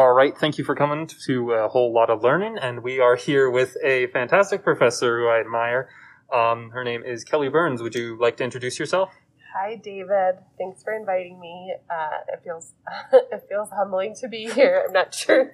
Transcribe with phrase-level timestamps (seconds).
[0.00, 3.50] right, thank you for coming to a whole lot of learning, and we are here
[3.50, 5.88] with a fantastic professor who I admire.
[6.32, 7.82] Um, her name is Kelly Burns.
[7.82, 9.10] Would you like to introduce yourself?
[9.54, 10.36] Hi, David.
[10.56, 11.74] Thanks for inviting me.
[11.90, 12.72] Uh, it feels
[13.12, 14.82] it feels humbling to be here.
[14.86, 15.52] I'm not sure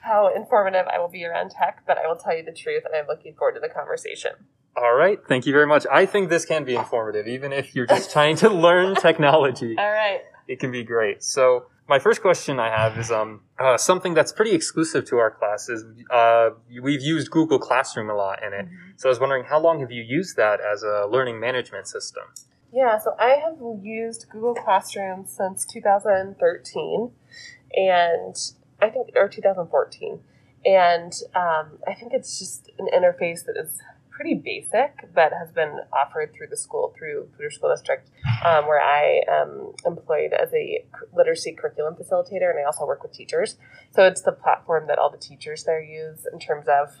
[0.00, 2.94] how informative I will be around tech, but I will tell you the truth, and
[2.94, 4.32] I'm looking forward to the conversation.
[4.76, 5.86] All right, thank you very much.
[5.90, 9.76] I think this can be informative, even if you're just trying to learn technology.
[9.78, 10.20] All right.
[10.48, 11.22] It can be great.
[11.22, 15.30] So, my first question I have is um, uh, something that's pretty exclusive to our
[15.30, 15.84] classes.
[16.10, 16.50] Uh,
[16.82, 18.66] we've used Google Classroom a lot in it.
[18.66, 18.90] Mm-hmm.
[18.96, 22.24] So, I was wondering, how long have you used that as a learning management system?
[22.72, 27.12] Yeah, so I have used Google Classroom since 2013,
[27.74, 28.36] and
[28.82, 30.20] I think, or 2014.
[30.64, 33.80] And um, I think it's just an interface that is
[34.16, 38.08] pretty basic, but has been offered through the school, through Poudre School District,
[38.44, 43.12] um, where I am employed as a literacy curriculum facilitator, and I also work with
[43.12, 43.56] teachers.
[43.94, 46.96] So it's the platform that all the teachers there use in terms of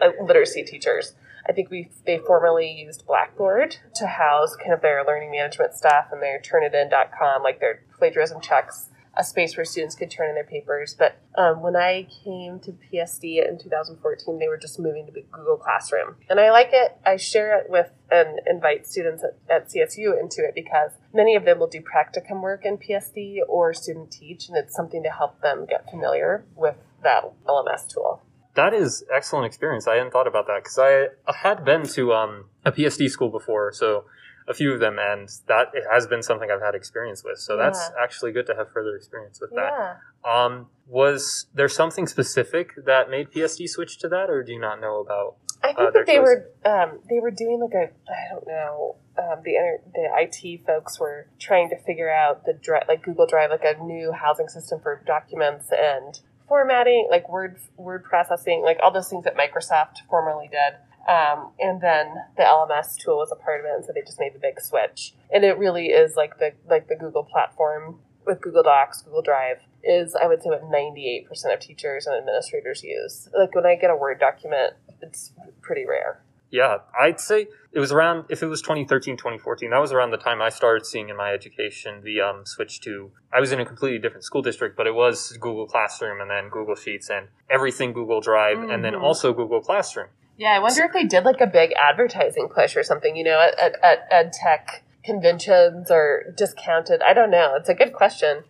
[0.00, 1.14] uh, literacy teachers.
[1.48, 6.06] I think we they formerly used Blackboard to house kind of their learning management stuff
[6.12, 10.44] and their Turnitin.com, like their plagiarism checks a space where students could turn in their
[10.44, 10.94] papers.
[10.98, 15.56] But um, when I came to PSD in 2014, they were just moving to Google
[15.56, 16.16] Classroom.
[16.30, 16.96] And I like it.
[17.04, 21.44] I share it with and invite students at, at CSU into it because many of
[21.44, 25.40] them will do practicum work in PSD or student teach, and it's something to help
[25.40, 28.22] them get familiar with that LMS tool.
[28.54, 29.88] That is excellent experience.
[29.88, 33.72] I hadn't thought about that because I had been to um, a PSD school before,
[33.72, 34.04] so
[34.48, 37.38] a few of them, and that it has been something I've had experience with.
[37.38, 39.98] So that's actually good to have further experience with that.
[40.24, 40.44] Yeah.
[40.44, 44.80] Um, was there something specific that made PSD switch to that, or do you not
[44.80, 45.36] know about?
[45.62, 46.24] I think uh, that they choice?
[46.24, 50.98] were um, they were doing like a I don't know um, the the IT folks
[50.98, 54.80] were trying to figure out the drive like Google Drive like a new housing system
[54.80, 60.48] for documents and formatting like word word processing like all those things that Microsoft formerly
[60.48, 60.74] did
[61.08, 64.20] um, and then the LMS tool was a part of it, and so they just
[64.20, 65.14] made the big switch.
[65.32, 69.58] And it really is like the like the Google platform with Google Docs, Google Drive
[69.82, 73.28] is I would say what ninety eight percent of teachers and administrators use.
[73.36, 76.22] Like when I get a Word document, it's pretty rare.
[76.52, 79.70] Yeah, I'd say it was around if it was 2013, 2014.
[79.70, 83.10] That was around the time I started seeing in my education the um, switch to.
[83.32, 86.50] I was in a completely different school district, but it was Google Classroom and then
[86.50, 88.70] Google Sheets and everything Google Drive, mm-hmm.
[88.70, 89.02] and then mm-hmm.
[89.02, 90.08] also Google Classroom.
[90.42, 93.40] Yeah, I wonder if they did like a big advertising push or something, you know,
[93.40, 97.00] at, at, at ed tech conventions or discounted.
[97.00, 97.54] I don't know.
[97.54, 98.42] It's a good question.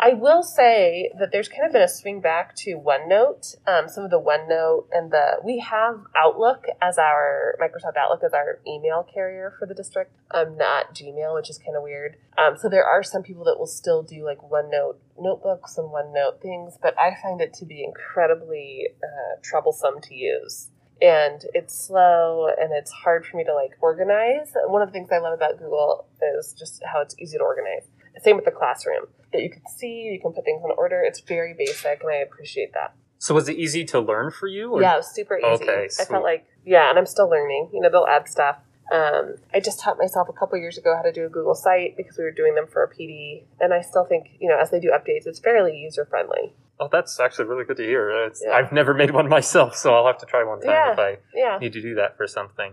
[0.00, 3.54] I will say that there's kind of been a swing back to OneNote.
[3.68, 8.34] Um, some of the OneNote and the we have Outlook as our Microsoft Outlook as
[8.34, 12.16] our email carrier for the district, um, not Gmail, which is kind of weird.
[12.36, 16.42] Um, so there are some people that will still do like OneNote notebooks and OneNote
[16.42, 20.70] things, but I find it to be incredibly uh, troublesome to use
[21.00, 24.52] and it's slow and it's hard for me to like organize.
[24.66, 27.88] One of the things I love about Google is just how it's easy to organize.
[28.22, 31.02] Same with the classroom that you can see, you can put things in order.
[31.02, 32.94] It's very basic, and I appreciate that.
[33.18, 34.72] So was it easy to learn for you?
[34.72, 34.82] Or?
[34.82, 35.64] Yeah, it was super easy.
[35.64, 36.06] Okay, sweet.
[36.06, 37.70] I felt like yeah, and I'm still learning.
[37.72, 38.58] You know, they'll add stuff.
[38.92, 41.96] Um, I just taught myself a couple years ago how to do a Google site
[41.96, 44.70] because we were doing them for a PD, and I still think you know as
[44.70, 46.54] they do updates, it's fairly user friendly.
[46.80, 48.30] Oh, that's actually really good to hear.
[48.42, 48.52] Yeah.
[48.52, 50.92] I've never made one myself, so I'll have to try one time yeah.
[50.92, 51.58] if I yeah.
[51.58, 52.72] need to do that for something.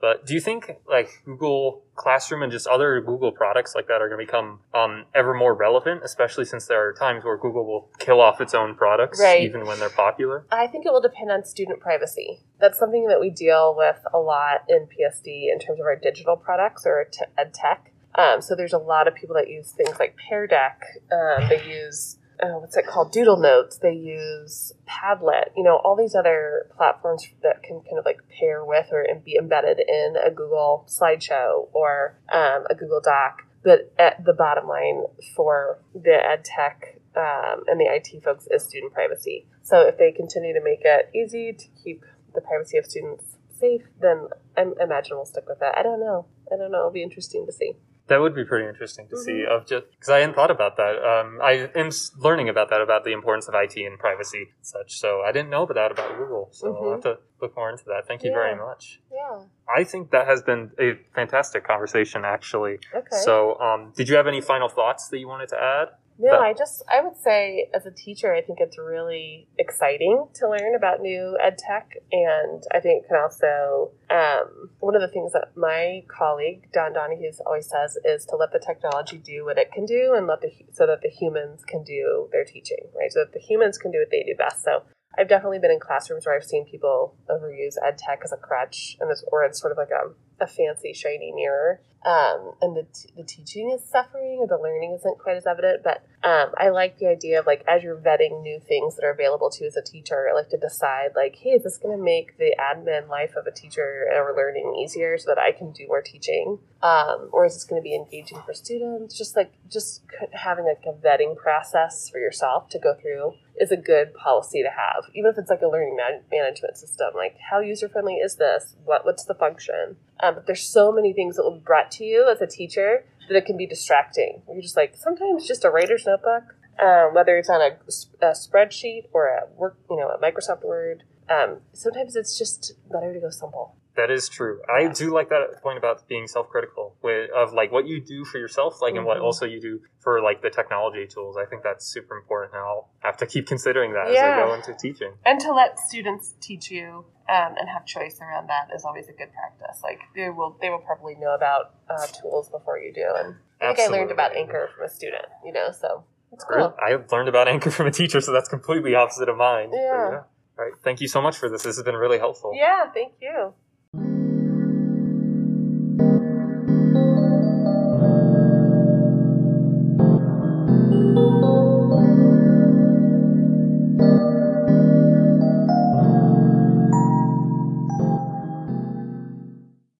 [0.00, 4.08] But do you think like Google Classroom and just other Google products like that are
[4.08, 7.90] going to become um, ever more relevant, especially since there are times where Google will
[7.98, 9.42] kill off its own products right.
[9.42, 10.44] even when they're popular?
[10.52, 12.40] I think it will depend on student privacy.
[12.60, 16.36] That's something that we deal with a lot in PSD in terms of our digital
[16.36, 17.08] products or
[17.38, 17.92] ed tech.
[18.16, 20.80] Um, so there's a lot of people that use things like Pear Deck.
[21.12, 23.12] Um, they use uh, what's it called?
[23.12, 23.78] Doodle notes.
[23.78, 28.64] They use padlet you know all these other platforms that can kind of like pair
[28.64, 33.42] with or be embedded in a google slideshow or um, a google doc.
[33.62, 38.64] But at the bottom line for the ed tech um, and the it folks is
[38.64, 39.46] student privacy.
[39.62, 43.80] So if they continue to make it easy to keep the privacy of students safe
[44.02, 44.28] then
[44.58, 45.76] i imagine we'll stick with that.
[45.76, 46.26] I don't know.
[46.52, 46.80] I don't know.
[46.80, 47.72] It'll be interesting to see
[48.08, 49.24] that would be pretty interesting to mm-hmm.
[49.24, 49.44] see.
[49.48, 50.96] Of just because I hadn't thought about that.
[51.02, 54.98] Um, I am learning about that about the importance of IT and privacy and such.
[54.98, 56.48] So I didn't know about that about Google.
[56.52, 56.84] So mm-hmm.
[56.84, 58.06] I'll have to look more into that.
[58.06, 58.36] Thank you yeah.
[58.36, 59.00] very much.
[59.12, 59.44] Yeah.
[59.74, 62.78] I think that has been a fantastic conversation, actually.
[62.94, 63.16] Okay.
[63.24, 65.88] So, um, did you have any final thoughts that you wanted to add?
[66.18, 70.26] No, but, I just I would say as a teacher, I think it's really exciting
[70.34, 75.02] to learn about new ed tech, and I think it can also um, one of
[75.02, 79.44] the things that my colleague Don Donahue always says is to let the technology do
[79.44, 82.88] what it can do, and let the so that the humans can do their teaching,
[82.98, 83.12] right?
[83.12, 84.62] So that the humans can do what they do best.
[84.64, 84.84] So
[85.18, 88.96] I've definitely been in classrooms where I've seen people overuse ed tech as a crutch,
[89.00, 91.80] and this, or it's sort of like a, a fancy shiny mirror.
[92.04, 95.82] Um, and the, t- the teaching is suffering, or the learning isn't quite as evident.
[95.82, 99.10] But um, I like the idea of like as you're vetting new things that are
[99.10, 102.02] available to you as a teacher, like to decide like, hey, is this going to
[102.02, 105.88] make the admin life of a teacher or learning easier so that I can do
[105.88, 109.18] more teaching, um, or is this going to be engaging for students?
[109.18, 110.02] Just like just
[110.32, 114.68] having like a vetting process for yourself to go through is a good policy to
[114.68, 117.08] have, even if it's like a learning man- management system.
[117.16, 118.76] Like, how user friendly is this?
[118.84, 119.96] What what's the function?
[120.26, 123.04] Um, but there's so many things that will be brought to you as a teacher
[123.28, 124.42] that it can be distracting.
[124.48, 127.76] You're just like sometimes just a writer's notebook, um, whether it's on a,
[128.24, 131.04] a, spreadsheet or a work, you know, a Microsoft Word.
[131.28, 133.76] Um, sometimes it's just better to go simple.
[133.96, 134.60] That is true.
[134.68, 138.38] I do like that point about being self-critical with, of like what you do for
[138.38, 138.98] yourself, like, mm-hmm.
[138.98, 139.24] and what mm-hmm.
[139.24, 141.36] also you do for like the technology tools.
[141.36, 144.26] I think that's super important, and I'll have to keep considering that yeah.
[144.26, 145.12] as I go into teaching.
[145.24, 149.12] And to let students teach you um, and have choice around that is always a
[149.12, 149.80] good practice.
[149.82, 153.06] Like they will, they will probably know about uh, tools before you do.
[153.16, 153.96] And I think Absolutely.
[153.96, 156.74] I learned about Anchor from a student, you know, so it's cool.
[156.78, 159.70] I learned about Anchor from a teacher, so that's completely opposite of mine.
[159.72, 159.80] Yeah.
[159.80, 160.20] yeah.
[160.58, 160.72] All right.
[160.82, 161.62] Thank you so much for this.
[161.62, 162.52] This has been really helpful.
[162.54, 162.90] Yeah.
[162.92, 163.54] Thank you.